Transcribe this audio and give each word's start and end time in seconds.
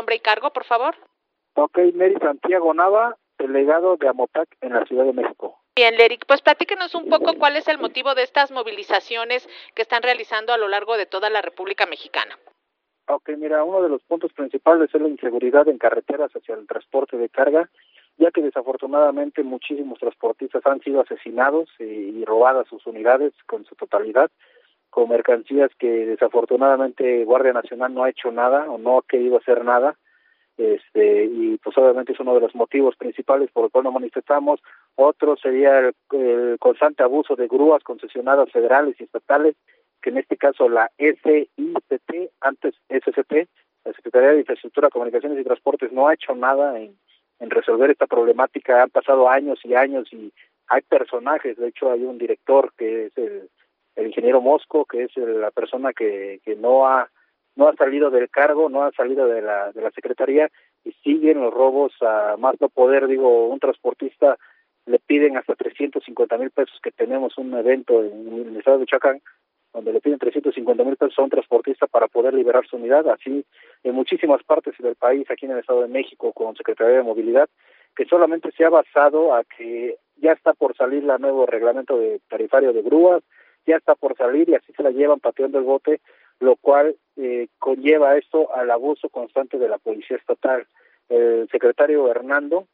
Nombre 0.00 0.16
y 0.16 0.20
cargo, 0.20 0.50
por 0.50 0.64
favor. 0.64 0.96
Ok, 1.56 1.76
Mary 1.92 2.16
Santiago 2.22 2.72
Nava, 2.72 3.18
delegado 3.38 3.98
de 3.98 4.08
Amotac 4.08 4.48
en 4.62 4.72
la 4.72 4.86
Ciudad 4.86 5.04
de 5.04 5.12
México. 5.12 5.58
Bien, 5.76 5.94
Leric, 5.94 6.24
pues 6.26 6.40
platíquenos 6.40 6.94
un 6.94 7.10
poco 7.10 7.34
cuál 7.34 7.54
es 7.58 7.68
el 7.68 7.76
motivo 7.76 8.14
de 8.14 8.22
estas 8.22 8.50
movilizaciones 8.50 9.46
que 9.74 9.82
están 9.82 10.02
realizando 10.02 10.54
a 10.54 10.56
lo 10.56 10.68
largo 10.68 10.96
de 10.96 11.04
toda 11.04 11.28
la 11.28 11.42
República 11.42 11.84
Mexicana. 11.84 12.38
Ok, 13.08 13.28
mira, 13.36 13.62
uno 13.62 13.82
de 13.82 13.90
los 13.90 14.02
puntos 14.04 14.32
principales 14.32 14.88
es 14.90 15.02
la 15.02 15.08
inseguridad 15.08 15.68
en 15.68 15.76
carreteras 15.76 16.34
hacia 16.34 16.54
el 16.54 16.66
transporte 16.66 17.18
de 17.18 17.28
carga, 17.28 17.68
ya 18.16 18.30
que 18.30 18.40
desafortunadamente 18.40 19.42
muchísimos 19.42 19.98
transportistas 19.98 20.64
han 20.64 20.80
sido 20.80 21.02
asesinados 21.02 21.68
y, 21.78 22.24
robadas 22.24 22.68
sus 22.68 22.86
unidades 22.86 23.34
con 23.44 23.66
su 23.66 23.74
totalidad, 23.74 24.30
con 24.90 25.08
mercancías 25.08 25.70
que 25.78 26.06
desafortunadamente 26.06 27.24
Guardia 27.24 27.52
Nacional 27.52 27.94
no 27.94 28.04
ha 28.04 28.10
hecho 28.10 28.30
nada 28.30 28.70
o 28.70 28.78
no 28.78 28.98
ha 28.98 29.02
querido 29.02 29.38
hacer 29.38 29.64
nada 29.64 29.96
este 30.60 31.24
y 31.24 31.56
pues 31.56 31.76
obviamente 31.78 32.12
es 32.12 32.20
uno 32.20 32.34
de 32.34 32.40
los 32.40 32.54
motivos 32.54 32.94
principales 32.96 33.50
por 33.50 33.64
el 33.64 33.70
cual 33.70 33.84
nos 33.84 33.94
manifestamos. 33.94 34.60
Otro 34.94 35.36
sería 35.36 35.78
el, 35.78 36.58
constante 36.58 37.02
abuso 37.02 37.34
de 37.34 37.48
grúas 37.48 37.82
concesionadas 37.82 38.50
federales 38.52 38.96
y 38.98 39.04
estatales 39.04 39.56
que 40.02 40.10
en 40.10 40.18
este 40.18 40.36
caso 40.36 40.68
la 40.68 40.90
SICT 40.98 42.30
antes 42.40 42.74
SCT 42.88 43.48
la 43.84 43.92
Secretaría 43.94 44.32
de 44.32 44.40
Infraestructura 44.40 44.90
Comunicaciones 44.90 45.40
y 45.40 45.44
Transportes 45.44 45.92
no 45.92 46.08
ha 46.08 46.14
hecho 46.14 46.34
nada 46.34 46.78
en, 46.78 46.94
en 47.38 47.50
resolver 47.50 47.90
esta 47.90 48.06
problemática. 48.06 48.82
Han 48.82 48.90
pasado 48.90 49.30
años 49.30 49.58
y 49.64 49.74
años 49.74 50.12
y 50.12 50.30
hay 50.68 50.82
personajes. 50.82 51.56
De 51.56 51.68
hecho 51.68 51.90
hay 51.90 52.02
un 52.02 52.18
director 52.18 52.72
que 52.76 53.06
es 53.06 53.16
el, 53.16 53.48
el 54.00 54.08
ingeniero 54.08 54.40
Mosco 54.40 54.84
que 54.84 55.04
es 55.04 55.16
la 55.16 55.50
persona 55.50 55.92
que, 55.92 56.40
que 56.44 56.56
no 56.56 56.86
ha 56.86 57.08
no 57.56 57.68
ha 57.68 57.74
salido 57.74 58.10
del 58.10 58.30
cargo, 58.30 58.68
no 58.68 58.84
ha 58.84 58.92
salido 58.92 59.26
de 59.26 59.42
la, 59.42 59.72
de 59.72 59.82
la 59.82 59.90
Secretaría 59.90 60.48
y 60.84 60.92
siguen 61.04 61.40
los 61.40 61.52
robos 61.52 61.92
a 62.00 62.36
más 62.38 62.54
no 62.60 62.68
poder. 62.68 63.06
Digo, 63.06 63.48
un 63.48 63.58
transportista 63.58 64.38
le 64.86 64.98
piden 64.98 65.36
hasta 65.36 65.54
350 65.54 66.38
mil 66.38 66.50
pesos 66.50 66.78
que 66.82 66.90
tenemos 66.90 67.36
un 67.38 67.54
evento 67.54 68.02
en, 68.02 68.48
el 68.48 68.56
estado 68.56 68.78
de 68.78 68.86
Chacán, 68.86 69.20
donde 69.72 69.92
le 69.92 70.00
piden 70.00 70.18
350 70.18 70.84
mil 70.84 70.96
pesos 70.96 71.18
a 71.18 71.22
un 71.22 71.30
transportista 71.30 71.86
para 71.86 72.08
poder 72.08 72.34
liberar 72.34 72.66
su 72.66 72.76
unidad, 72.76 73.08
así 73.08 73.44
en 73.84 73.94
muchísimas 73.94 74.42
partes 74.42 74.74
del 74.78 74.96
país, 74.96 75.30
aquí 75.30 75.46
en 75.46 75.52
el 75.52 75.58
Estado 75.58 75.82
de 75.82 75.88
México, 75.88 76.32
con 76.32 76.56
Secretaría 76.56 76.96
de 76.96 77.02
Movilidad, 77.02 77.48
que 77.94 78.06
solamente 78.06 78.50
se 78.52 78.64
ha 78.64 78.70
basado 78.70 79.34
a 79.34 79.44
que 79.44 79.96
ya 80.16 80.32
está 80.32 80.54
por 80.54 80.76
salir 80.76 81.04
el 81.04 81.20
nuevo 81.20 81.46
reglamento 81.46 81.98
de 81.98 82.20
tarifario 82.28 82.72
de 82.72 82.82
grúas, 82.82 83.22
ya 83.70 83.76
está 83.76 83.94
por 83.94 84.16
salir 84.16 84.48
y 84.48 84.54
así 84.54 84.72
se 84.72 84.82
la 84.82 84.90
llevan 84.90 85.20
pateando 85.20 85.58
el 85.58 85.64
bote 85.64 86.00
lo 86.40 86.56
cual 86.56 86.96
eh, 87.16 87.48
conlleva 87.58 88.16
esto 88.16 88.52
al 88.54 88.70
abuso 88.70 89.08
constante 89.10 89.58
de 89.58 89.68
la 89.68 89.78
policía 89.78 90.16
estatal. 90.16 90.66
El 91.08 91.48
secretario 91.50 92.10
Hernando 92.10 92.66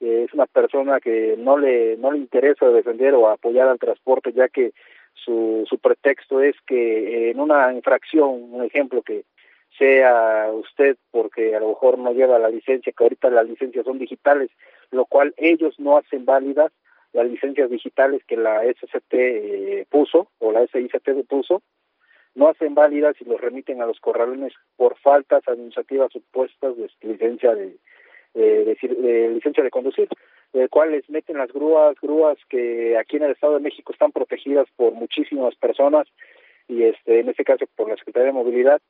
es 0.00 0.32
una 0.32 0.46
persona 0.46 1.00
que 1.00 1.34
no 1.36 1.58
le 1.58 1.96
no 1.96 2.12
le 2.12 2.18
interesa 2.18 2.68
defender 2.68 3.14
o 3.14 3.28
apoyar 3.28 3.68
al 3.68 3.80
transporte, 3.80 4.32
ya 4.32 4.48
que 4.48 4.72
su, 5.14 5.64
su 5.68 5.78
pretexto 5.78 6.40
es 6.40 6.54
que 6.64 7.30
en 7.30 7.40
una 7.40 7.72
infracción, 7.72 8.52
un 8.52 8.64
ejemplo 8.64 9.02
que 9.02 9.24
sea 9.76 10.50
usted 10.52 10.96
porque 11.10 11.56
a 11.56 11.60
lo 11.60 11.70
mejor 11.70 11.98
no 11.98 12.12
lleva 12.12 12.38
la 12.38 12.48
licencia, 12.48 12.92
que 12.96 13.02
ahorita 13.02 13.30
las 13.30 13.48
licencias 13.48 13.84
son 13.84 13.98
digitales, 13.98 14.50
lo 14.92 15.04
cual 15.06 15.34
ellos 15.36 15.74
no 15.78 15.96
hacen 15.96 16.24
válidas 16.24 16.72
las 17.12 17.26
licencias 17.26 17.70
digitales 17.70 18.22
que 18.26 18.36
la 18.36 18.62
SCT 18.62 19.14
eh, 19.14 19.86
puso 19.90 20.30
o 20.38 20.52
la 20.52 20.66
SICT 20.66 21.26
puso, 21.28 21.62
no 22.34 22.48
hacen 22.48 22.74
válidas 22.74 23.16
y 23.20 23.24
los 23.24 23.40
remiten 23.40 23.82
a 23.82 23.86
los 23.86 23.98
corralones 24.00 24.52
por 24.76 24.96
faltas 24.98 25.46
administrativas 25.48 26.12
supuestas 26.12 26.76
de 26.76 26.88
licencia 27.02 27.54
de, 27.54 27.76
de, 28.34 29.30
licencia 29.34 29.64
de 29.64 29.70
conducir, 29.70 30.08
el 30.52 30.68
cual 30.68 30.92
les 30.92 31.08
meten 31.10 31.38
las 31.38 31.52
grúas, 31.52 31.96
grúas 32.00 32.38
que 32.48 32.96
aquí 32.96 33.16
en 33.16 33.24
el 33.24 33.32
Estado 33.32 33.54
de 33.54 33.60
México 33.60 33.92
están 33.92 34.12
protegidas 34.12 34.68
por 34.76 34.92
muchísimas 34.92 35.54
personas 35.56 36.06
y 36.68 36.84
este 36.84 37.20
en 37.20 37.28
este 37.28 37.44
caso 37.44 37.66
por 37.74 37.88
la 37.88 37.96
Secretaría 37.96 38.26
de 38.26 38.32
Movilidad 38.32 38.80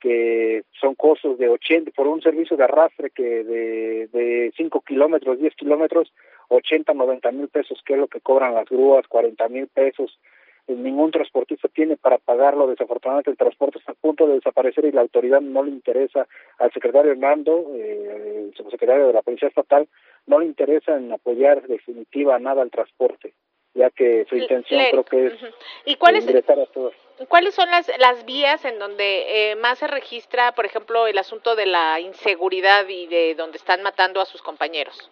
que 0.00 0.64
son 0.80 0.94
costos 0.94 1.38
de 1.38 1.48
80 1.48 1.90
por 1.92 2.06
un 2.06 2.22
servicio 2.22 2.56
de 2.56 2.64
arrastre 2.64 3.10
que 3.10 3.44
de, 3.44 4.08
de 4.08 4.52
5 4.56 4.80
kilómetros, 4.82 5.38
10 5.38 5.54
kilómetros, 5.54 6.12
80, 6.48 6.94
90 6.94 7.32
mil 7.32 7.48
pesos, 7.48 7.82
que 7.84 7.94
es 7.94 7.98
lo 7.98 8.08
que 8.08 8.20
cobran 8.20 8.54
las 8.54 8.68
grúas, 8.68 9.06
40 9.08 9.48
mil 9.48 9.66
pesos, 9.68 10.18
ningún 10.68 11.10
transportista 11.10 11.68
tiene 11.68 11.96
para 11.96 12.18
pagarlo. 12.18 12.66
Desafortunadamente 12.66 13.30
el 13.30 13.36
transporte 13.36 13.78
está 13.78 13.92
a 13.92 13.96
punto 13.96 14.26
de 14.26 14.34
desaparecer 14.34 14.84
y 14.84 14.92
la 14.92 15.02
autoridad 15.02 15.40
no 15.40 15.62
le 15.62 15.70
interesa 15.70 16.26
al 16.58 16.72
secretario 16.72 17.12
Hernando, 17.12 17.66
eh, 17.74 18.48
el 18.48 18.54
subsecretario 18.54 19.06
de 19.06 19.12
la 19.12 19.22
Policía 19.22 19.48
Estatal, 19.48 19.88
no 20.26 20.40
le 20.40 20.46
interesa 20.46 20.96
en 20.96 21.12
apoyar 21.12 21.66
definitiva 21.66 22.38
nada 22.38 22.62
al 22.62 22.70
transporte 22.70 23.32
ya 23.76 23.90
que 23.90 24.24
su 24.28 24.36
intención 24.36 24.82
creo 24.90 25.04
que 25.04 25.26
es 25.26 25.34
¿Y 25.84 25.96
cuáles, 25.96 26.24
ingresar 26.24 26.58
a 26.58 26.66
todos. 26.66 26.94
¿Cuáles 27.28 27.54
son 27.54 27.70
las, 27.70 27.90
las 27.98 28.24
vías 28.26 28.64
en 28.64 28.78
donde 28.78 29.50
eh, 29.50 29.56
más 29.56 29.78
se 29.78 29.86
registra, 29.86 30.52
por 30.52 30.66
ejemplo, 30.66 31.06
el 31.06 31.16
asunto 31.16 31.56
de 31.56 31.66
la 31.66 31.98
inseguridad 32.00 32.86
y 32.88 33.06
de 33.06 33.34
donde 33.34 33.56
están 33.56 33.82
matando 33.82 34.20
a 34.20 34.26
sus 34.26 34.42
compañeros? 34.42 35.10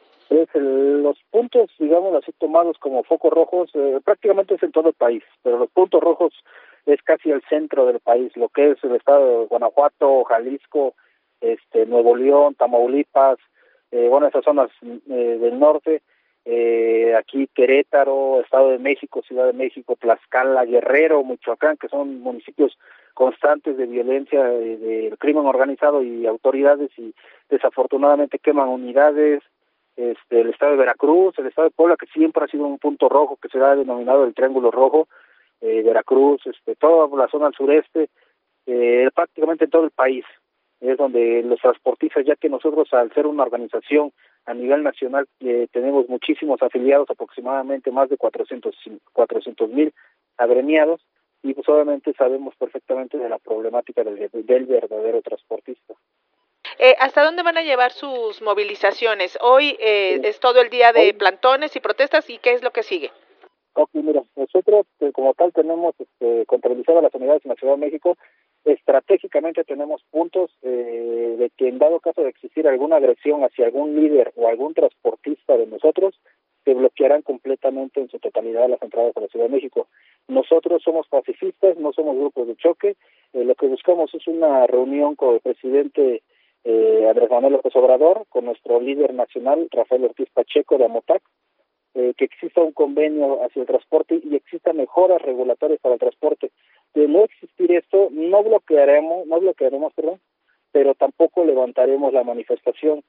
los 0.54 1.18
puntos, 1.30 1.70
digamos 1.78 2.14
así, 2.16 2.32
tomados 2.38 2.78
como 2.78 3.04
focos 3.04 3.32
rojos, 3.32 3.70
eh, 3.74 4.00
prácticamente 4.04 4.54
es 4.54 4.62
en 4.62 4.72
todo 4.72 4.88
el 4.88 4.94
país, 4.94 5.22
pero 5.42 5.58
los 5.58 5.70
puntos 5.70 6.02
rojos 6.02 6.32
es 6.86 7.00
casi 7.02 7.30
el 7.30 7.42
centro 7.48 7.86
del 7.86 8.00
país, 8.00 8.36
lo 8.36 8.48
que 8.48 8.70
es 8.70 8.84
el 8.84 8.96
estado 8.96 9.40
de 9.40 9.46
Guanajuato, 9.46 10.24
Jalisco, 10.24 10.94
este 11.40 11.86
Nuevo 11.86 12.16
León, 12.16 12.54
Tamaulipas, 12.54 13.38
eh, 13.90 14.08
bueno, 14.08 14.26
esas 14.26 14.44
zonas 14.44 14.70
eh, 14.82 15.38
del 15.40 15.58
norte, 15.58 16.02
eh, 16.44 17.14
aquí 17.16 17.48
Querétaro, 17.54 18.40
Estado 18.40 18.70
de 18.70 18.78
México, 18.78 19.22
Ciudad 19.22 19.46
de 19.46 19.54
México, 19.54 19.96
Tlaxcala, 19.98 20.64
Guerrero, 20.64 21.24
Michoacán, 21.24 21.76
que 21.76 21.88
son 21.88 22.20
municipios 22.20 22.76
constantes 23.14 23.76
de 23.76 23.86
violencia, 23.86 24.44
del 24.44 24.80
de 24.80 25.16
crimen 25.18 25.46
organizado 25.46 26.02
y 26.02 26.26
autoridades 26.26 26.90
y 26.98 27.14
desafortunadamente 27.48 28.38
queman 28.38 28.68
unidades, 28.68 29.42
este, 29.96 30.40
el 30.40 30.50
estado 30.50 30.72
de 30.72 30.78
Veracruz, 30.78 31.38
el 31.38 31.46
estado 31.46 31.68
de 31.68 31.74
Puebla, 31.74 31.96
que 31.96 32.06
siempre 32.06 32.44
ha 32.44 32.48
sido 32.48 32.66
un 32.66 32.78
punto 32.78 33.08
rojo, 33.08 33.38
que 33.40 33.48
se 33.48 33.58
ha 33.58 33.76
denominado 33.76 34.24
el 34.24 34.34
Triángulo 34.34 34.70
Rojo, 34.70 35.08
eh, 35.60 35.82
Veracruz, 35.82 36.44
este, 36.46 36.74
toda 36.74 37.08
la 37.16 37.28
zona 37.28 37.46
al 37.46 37.54
sureste, 37.54 38.10
eh, 38.66 39.08
prácticamente 39.14 39.64
en 39.64 39.70
todo 39.70 39.84
el 39.84 39.92
país, 39.92 40.24
es 40.80 40.98
donde 40.98 41.42
los 41.44 41.60
transportistas, 41.60 42.26
ya 42.26 42.34
que 42.34 42.48
nosotros 42.48 42.92
al 42.92 43.12
ser 43.14 43.26
una 43.26 43.44
organización 43.44 44.12
a 44.46 44.54
nivel 44.54 44.82
nacional 44.82 45.26
eh, 45.40 45.68
tenemos 45.72 46.08
muchísimos 46.08 46.62
afiliados, 46.62 47.08
aproximadamente 47.10 47.90
más 47.90 48.08
de 48.08 48.16
400 48.16 48.74
mil 49.70 49.92
agremiados, 50.36 51.00
y 51.42 51.54
pues 51.54 51.68
obviamente 51.68 52.12
sabemos 52.14 52.54
perfectamente 52.56 53.18
de 53.18 53.28
la 53.28 53.38
problemática 53.38 54.02
del, 54.02 54.30
del 54.32 54.66
verdadero 54.66 55.20
transportista. 55.22 55.94
Eh, 56.78 56.94
¿Hasta 56.98 57.22
dónde 57.22 57.42
van 57.42 57.58
a 57.58 57.62
llevar 57.62 57.92
sus 57.92 58.42
movilizaciones? 58.42 59.38
Hoy 59.40 59.76
eh, 59.78 60.20
es 60.24 60.40
todo 60.40 60.60
el 60.60 60.70
día 60.70 60.92
de 60.92 61.14
plantones 61.14 61.76
y 61.76 61.80
protestas 61.80 62.28
y 62.30 62.38
¿qué 62.38 62.52
es 62.52 62.62
lo 62.62 62.72
que 62.72 62.82
sigue? 62.82 63.12
Ok, 63.74 63.90
mira, 63.92 64.22
nosotros 64.36 64.86
eh, 65.00 65.12
como 65.12 65.34
tal 65.34 65.52
tenemos 65.52 65.94
este, 65.98 66.46
contabilizado 66.46 67.02
las 67.02 67.14
unidades 67.14 67.44
en 67.44 67.50
la 67.50 67.56
Ciudad 67.56 67.74
de 67.74 67.80
México, 67.80 68.16
estratégicamente 68.64 69.64
tenemos 69.64 70.02
puntos 70.10 70.50
eh, 70.62 71.36
de 71.38 71.50
que 71.50 71.68
en 71.68 71.78
dado 71.78 72.00
caso 72.00 72.22
de 72.22 72.30
existir 72.30 72.66
alguna 72.66 72.96
agresión 72.96 73.44
hacia 73.44 73.66
algún 73.66 73.94
líder 73.96 74.32
o 74.36 74.48
algún 74.48 74.74
transportista 74.74 75.56
de 75.56 75.66
nosotros, 75.66 76.18
se 76.64 76.72
bloquearán 76.72 77.22
completamente 77.22 78.00
en 78.00 78.08
su 78.08 78.18
totalidad 78.18 78.68
las 78.68 78.82
entradas 78.82 79.14
a 79.16 79.20
la 79.20 79.28
Ciudad 79.28 79.46
de 79.46 79.52
México. 79.52 79.86
Nosotros 80.28 80.82
somos 80.82 81.06
pacifistas, 81.08 81.76
no 81.76 81.92
somos 81.92 82.16
grupos 82.16 82.46
de 82.46 82.56
choque, 82.56 82.96
lo 83.34 83.54
que 83.54 83.66
buscamos 83.66 84.14
es 84.14 84.26
una 84.28 84.66
reunión 84.66 85.16
con 85.16 85.34
el 85.34 85.40
presidente 85.40 86.22
eh, 86.64 87.06
Andrés 87.08 87.30
Manuel 87.30 87.54
López 87.54 87.76
Obrador, 87.76 88.24
con 88.30 88.46
nuestro 88.46 88.80
líder 88.80 89.12
nacional, 89.12 89.68
Rafael 89.70 90.04
Ortiz 90.04 90.30
Pacheco 90.32 90.78
de 90.78 90.86
Amotac, 90.86 91.22
eh, 91.94 92.14
que 92.16 92.24
exista 92.24 92.62
un 92.62 92.72
convenio 92.72 93.44
hacia 93.44 93.60
el 93.60 93.68
transporte 93.68 94.18
y 94.22 94.34
exista 94.34 94.72
mejoras 94.72 95.20
regulatorias 95.20 95.78
para 95.80 95.94
el 95.94 96.00
transporte. 96.00 96.50
De 96.94 97.08
no 97.08 97.24
existir 97.24 97.72
esto, 97.72 98.08
no 98.12 98.42
bloquearemos, 98.42 99.26
no 99.26 99.40
bloquearemos, 99.40 99.92
perdón, 99.94 100.20
pero 100.72 100.94
tampoco 100.94 101.44
levantaremos 101.44 102.12
la 102.12 102.24
manifestación 102.24 103.02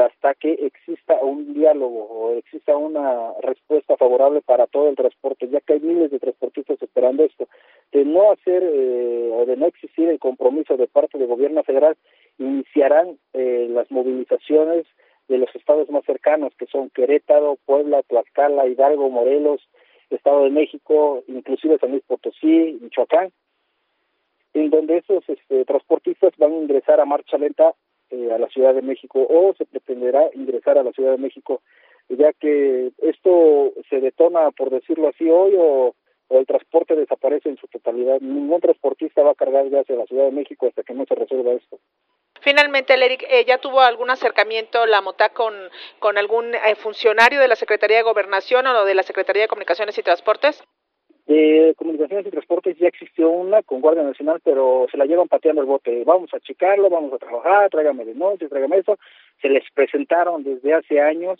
hasta 0.00 0.34
que 0.34 0.52
exista 0.52 1.14
un 1.22 1.54
diálogo 1.54 2.04
o 2.04 2.36
exista 2.36 2.76
una 2.76 3.32
respuesta 3.40 3.96
favorable 3.96 4.40
para 4.40 4.66
todo 4.66 4.88
el 4.88 4.96
transporte, 4.96 5.48
ya 5.48 5.60
que 5.60 5.74
hay 5.74 5.80
miles 5.80 6.10
de 6.10 6.20
transportistas 6.20 6.80
esperando 6.80 7.24
esto. 7.24 7.48
De 7.90 8.04
no 8.04 8.30
hacer 8.30 8.62
eh, 8.62 9.30
o 9.32 9.44
de 9.44 9.56
no 9.56 9.66
existir 9.66 10.08
el 10.08 10.20
compromiso 10.20 10.76
de 10.76 10.86
parte 10.86 11.18
del 11.18 11.26
gobierno 11.26 11.64
federal, 11.64 11.96
iniciarán 12.38 13.18
eh, 13.32 13.66
las 13.70 13.90
movilizaciones 13.90 14.86
de 15.28 15.38
los 15.38 15.54
estados 15.54 15.90
más 15.90 16.04
cercanos, 16.04 16.52
que 16.56 16.66
son 16.66 16.90
Querétaro, 16.90 17.58
Puebla, 17.64 18.02
Tlaxcala, 18.02 18.66
Hidalgo, 18.66 19.10
Morelos, 19.10 19.68
Estado 20.12 20.44
de 20.44 20.50
México, 20.50 21.22
inclusive 21.26 21.78
San 21.78 21.90
Luis 21.90 22.02
Potosí, 22.06 22.78
Michoacán, 22.80 23.32
en 24.54 24.70
donde 24.70 24.98
esos 24.98 25.26
este, 25.28 25.64
transportistas 25.64 26.32
van 26.36 26.52
a 26.52 26.56
ingresar 26.56 27.00
a 27.00 27.04
marcha 27.04 27.38
lenta 27.38 27.74
a 28.12 28.38
la 28.38 28.48
Ciudad 28.48 28.74
de 28.74 28.82
México 28.82 29.26
o 29.28 29.54
se 29.56 29.64
pretenderá 29.64 30.28
ingresar 30.34 30.76
a 30.76 30.82
la 30.82 30.92
Ciudad 30.92 31.12
de 31.12 31.18
México, 31.18 31.62
ya 32.08 32.32
que 32.34 32.92
esto 32.98 33.72
se 33.88 34.00
detona, 34.00 34.50
por 34.50 34.70
decirlo 34.70 35.08
así, 35.08 35.28
hoy 35.30 35.54
o, 35.58 35.94
el 36.28 36.46
transporte 36.46 36.96
desaparece 36.96 37.50
en 37.50 37.58
su 37.58 37.66
totalidad. 37.68 38.18
Ningún 38.20 38.58
transportista 38.60 39.22
va 39.22 39.32
a 39.32 39.34
cargar 39.34 39.68
ya 39.68 39.80
hacia 39.80 39.96
la 39.96 40.06
Ciudad 40.06 40.24
de 40.24 40.30
México 40.30 40.66
hasta 40.66 40.82
que 40.82 40.94
no 40.94 41.04
se 41.04 41.14
resuelva 41.14 41.52
esto. 41.52 41.78
Finalmente, 42.42 42.94
Eric, 42.94 43.24
eh, 43.30 43.44
¿ya 43.46 43.58
tuvo 43.58 43.80
algún 43.80 44.10
acercamiento 44.10 44.84
la 44.86 45.00
MOTA 45.00 45.28
con, 45.28 45.54
algún 46.16 46.54
eh, 46.56 46.74
funcionario 46.74 47.40
de 47.40 47.46
la 47.46 47.54
Secretaría 47.54 47.98
de 47.98 48.02
Gobernación 48.02 48.66
o 48.66 48.84
de 48.84 48.96
la 48.96 49.04
Secretaría 49.04 49.42
de 49.42 49.48
Comunicaciones 49.48 49.96
y 49.96 50.02
Transportes? 50.02 50.60
De 51.26 51.72
Comunicaciones 51.76 52.26
y 52.26 52.30
Transportes 52.30 52.76
ya 52.78 52.88
existió 52.88 53.30
una 53.30 53.62
con 53.62 53.80
Guardia 53.80 54.02
Nacional, 54.02 54.40
pero 54.42 54.88
se 54.90 54.96
la 54.96 55.06
llevan 55.06 55.28
pateando 55.28 55.60
el 55.60 55.68
bote. 55.68 56.02
Vamos 56.04 56.34
a 56.34 56.40
checarlo, 56.40 56.90
vamos 56.90 57.12
a 57.12 57.18
trabajar, 57.18 57.70
tráigame 57.70 58.04
de 58.04 58.16
noche, 58.16 58.48
tráigame 58.48 58.78
eso. 58.78 58.98
Se 59.40 59.48
les 59.48 59.62
presentaron 59.72 60.42
desde 60.42 60.74
hace 60.74 61.00
años, 61.00 61.38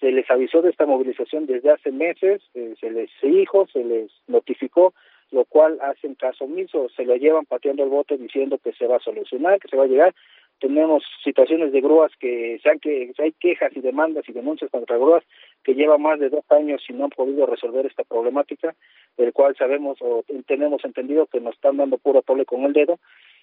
se 0.00 0.12
les 0.12 0.30
avisó 0.30 0.60
de 0.60 0.68
esta 0.68 0.84
movilización 0.84 1.46
desde 1.46 1.70
hace 1.70 1.90
meses, 1.92 2.42
eh, 2.52 2.74
se 2.78 2.90
les 2.90 3.08
dijo, 3.22 3.66
se 3.72 3.82
les 3.82 4.10
notificó, 4.26 4.92
lo 5.32 5.44
cual 5.44 5.78
hacen 5.82 6.14
caso 6.14 6.44
omiso, 6.44 6.88
se 6.90 7.04
lo 7.04 7.16
llevan 7.16 7.46
pateando 7.46 7.82
el 7.82 7.90
bote 7.90 8.16
diciendo 8.16 8.58
que 8.58 8.72
se 8.72 8.86
va 8.86 8.96
a 8.96 9.00
solucionar, 9.00 9.58
que 9.58 9.68
se 9.68 9.76
va 9.76 9.84
a 9.84 9.88
llegar, 9.88 10.14
tenemos 10.62 11.02
situaciones 11.24 11.72
de 11.72 11.80
grúas 11.80 12.12
que 12.20 12.60
sean 12.62 12.78
que 12.78 13.12
hay 13.18 13.32
quejas 13.32 13.72
y 13.74 13.80
demandas 13.80 14.28
y 14.28 14.32
denuncias 14.32 14.70
contra 14.70 14.96
grúas 14.96 15.24
que 15.64 15.74
llevan 15.74 16.00
más 16.00 16.20
de 16.20 16.30
dos 16.30 16.44
años 16.50 16.80
y 16.88 16.92
no 16.92 17.04
han 17.04 17.10
podido 17.10 17.46
resolver 17.46 17.84
esta 17.84 18.04
problemática, 18.04 18.76
del 19.16 19.32
cual 19.32 19.56
sabemos 19.56 19.98
o 20.00 20.22
tenemos 20.46 20.84
entendido 20.84 21.26
que 21.26 21.40
nos 21.40 21.54
están 21.54 21.78
dando 21.78 21.98
puro 21.98 22.22
tole 22.22 22.44
con 22.44 22.62
el 22.62 22.72
dedo. 22.72 23.00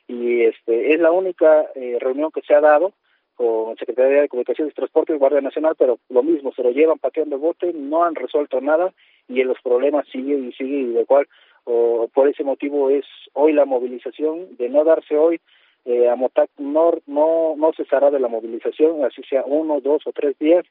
Y 0.07 0.43
este 0.43 0.93
es 0.93 0.99
la 1.01 1.11
única 1.11 1.67
eh, 1.75 1.97
reunión 1.99 2.31
que 2.31 2.41
se 2.41 2.53
ha 2.53 2.61
dado 2.61 2.93
con 3.35 3.75
Secretaría 3.77 4.21
de 4.21 4.29
Comunicaciones 4.29 4.71
y 4.71 4.75
Transportes 4.75 5.15
y 5.15 5.19
Guardia 5.19 5.41
Nacional, 5.41 5.75
pero 5.77 5.99
lo 6.09 6.23
mismo, 6.23 6.53
se 6.53 6.63
lo 6.63 6.71
llevan 6.71 6.99
pateando 6.99 7.35
el 7.35 7.41
bote, 7.41 7.73
no 7.73 8.05
han 8.05 8.15
resuelto 8.15 8.61
nada 8.61 8.93
y 9.27 9.43
los 9.43 9.59
problemas 9.61 10.07
siguen 10.07 10.47
y 10.47 10.53
siguen 10.53 10.91
y 10.91 10.93
de 10.93 11.05
cual 11.05 11.27
o 11.69 12.09
por 12.13 12.27
ese 12.27 12.43
motivo 12.43 12.89
es 12.89 13.05
hoy 13.33 13.53
la 13.53 13.65
movilización 13.65 14.57
de 14.57 14.69
no 14.69 14.83
darse 14.83 15.15
hoy 15.17 15.39
eh, 15.85 16.09
Amotac 16.09 16.49
no, 16.57 16.91
no, 17.07 17.55
no 17.57 17.73
cesará 17.73 18.11
de 18.11 18.19
la 18.19 18.27
movilización, 18.27 19.03
así 19.05 19.23
sea 19.23 19.43
uno, 19.45 19.79
dos 19.81 20.05
o 20.05 20.11
tres 20.11 20.37
días. 20.37 20.65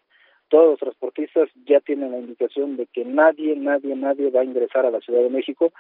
Todos 0.49 0.71
los 0.71 0.79
transportistas 0.79 1.49
ya 1.67 1.81
tienen 1.81 2.13
la 2.13 2.19
indicación 2.19 2.77
de 2.77 2.87
que 2.87 3.05
nadie, 3.05 3.57
nadie, 3.57 3.95
nadie 3.97 4.31
va 4.31 4.41
a 4.41 4.45
ingresar 4.45 4.87
a 4.87 4.91
la 4.91 5.01
Ciudad 5.01 5.23
de 5.23 5.29
México, 5.29 5.73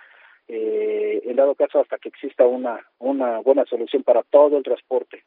eh, 0.49 1.23
en 1.25 1.37
dado 1.37 1.55
caso 1.55 1.79
hasta 1.81 1.99
que 1.99 2.09
exista 2.09 2.47
una, 2.47 2.85
una 2.99 3.39
buena 3.39 3.65
solución 3.67 4.03
para 4.03 4.23
todo 4.23 4.57
el 4.57 4.63
transporte. 4.63 5.25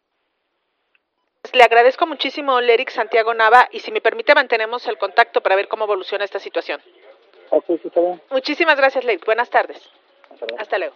Le 1.54 1.64
agradezco 1.64 2.06
muchísimo, 2.06 2.62
Leric 2.62 2.90
Santiago 2.90 3.34
Nava, 3.34 3.68
y 3.72 3.80
si 3.80 3.92
me 3.92 4.02
permite 4.02 4.36
mantenemos 4.36 4.88
el 4.88 4.98
contacto 4.98 5.42
para 5.42 5.56
ver 5.56 5.68
cómo 5.68 5.86
evoluciona 5.86 6.24
esta 6.24 6.40
situación. 6.40 6.82
Okay, 7.52 7.78
sí, 7.80 7.88
está 7.90 8.00
bien. 8.00 8.22
Muchísimas 8.32 8.78
gracias, 8.78 9.04
Leric. 9.04 9.26
Buenas 9.26 9.50
tardes. 9.50 9.78
Hasta 10.32 10.46
luego. 10.46 10.62
Hasta 10.62 10.78
luego. 10.78 10.96